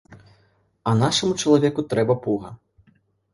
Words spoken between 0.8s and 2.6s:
А нашаму чалавеку трэба пуга.